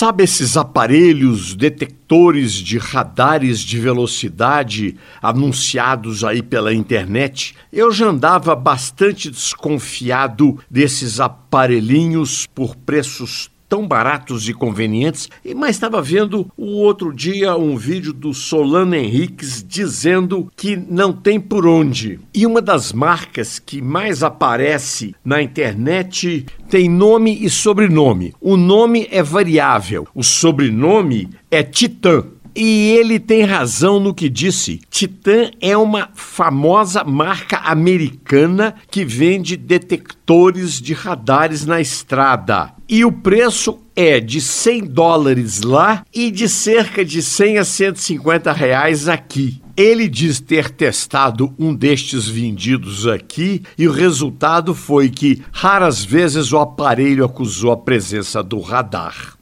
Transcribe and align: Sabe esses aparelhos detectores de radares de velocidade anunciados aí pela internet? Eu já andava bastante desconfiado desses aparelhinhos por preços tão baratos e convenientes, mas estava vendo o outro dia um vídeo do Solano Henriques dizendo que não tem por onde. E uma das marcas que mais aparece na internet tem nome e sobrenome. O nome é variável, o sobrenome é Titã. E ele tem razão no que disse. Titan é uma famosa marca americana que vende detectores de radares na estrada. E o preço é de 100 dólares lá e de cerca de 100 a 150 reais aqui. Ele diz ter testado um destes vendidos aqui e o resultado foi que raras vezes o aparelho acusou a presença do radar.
Sabe 0.00 0.24
esses 0.24 0.56
aparelhos 0.56 1.54
detectores 1.54 2.54
de 2.54 2.78
radares 2.78 3.60
de 3.60 3.78
velocidade 3.78 4.96
anunciados 5.20 6.24
aí 6.24 6.40
pela 6.40 6.72
internet? 6.72 7.54
Eu 7.70 7.92
já 7.92 8.06
andava 8.06 8.56
bastante 8.56 9.30
desconfiado 9.30 10.58
desses 10.70 11.20
aparelhinhos 11.20 12.46
por 12.46 12.74
preços 12.76 13.50
tão 13.70 13.86
baratos 13.86 14.48
e 14.48 14.52
convenientes, 14.52 15.30
mas 15.54 15.76
estava 15.76 16.02
vendo 16.02 16.50
o 16.56 16.72
outro 16.78 17.14
dia 17.14 17.56
um 17.56 17.76
vídeo 17.76 18.12
do 18.12 18.34
Solano 18.34 18.96
Henriques 18.96 19.64
dizendo 19.66 20.50
que 20.56 20.76
não 20.76 21.12
tem 21.12 21.38
por 21.38 21.64
onde. 21.64 22.18
E 22.34 22.44
uma 22.44 22.60
das 22.60 22.92
marcas 22.92 23.60
que 23.60 23.80
mais 23.80 24.24
aparece 24.24 25.14
na 25.24 25.40
internet 25.40 26.44
tem 26.68 26.88
nome 26.88 27.38
e 27.40 27.48
sobrenome. 27.48 28.34
O 28.40 28.56
nome 28.56 29.06
é 29.08 29.22
variável, 29.22 30.08
o 30.12 30.24
sobrenome 30.24 31.28
é 31.48 31.62
Titã. 31.62 32.24
E 32.54 32.90
ele 32.90 33.18
tem 33.18 33.44
razão 33.44 34.00
no 34.00 34.14
que 34.14 34.28
disse. 34.28 34.80
Titan 34.90 35.50
é 35.60 35.76
uma 35.76 36.10
famosa 36.14 37.04
marca 37.04 37.58
americana 37.58 38.74
que 38.90 39.04
vende 39.04 39.56
detectores 39.56 40.80
de 40.80 40.92
radares 40.92 41.64
na 41.64 41.80
estrada. 41.80 42.72
E 42.88 43.04
o 43.04 43.12
preço 43.12 43.78
é 43.94 44.18
de 44.18 44.40
100 44.40 44.86
dólares 44.86 45.62
lá 45.62 46.04
e 46.12 46.30
de 46.30 46.48
cerca 46.48 47.04
de 47.04 47.22
100 47.22 47.58
a 47.58 47.64
150 47.64 48.52
reais 48.52 49.08
aqui. 49.08 49.62
Ele 49.76 50.08
diz 50.08 50.40
ter 50.40 50.70
testado 50.70 51.54
um 51.58 51.74
destes 51.74 52.26
vendidos 52.28 53.06
aqui 53.06 53.62
e 53.78 53.86
o 53.86 53.92
resultado 53.92 54.74
foi 54.74 55.08
que 55.08 55.42
raras 55.52 56.04
vezes 56.04 56.52
o 56.52 56.58
aparelho 56.58 57.24
acusou 57.24 57.70
a 57.72 57.76
presença 57.76 58.42
do 58.42 58.60
radar. 58.60 59.39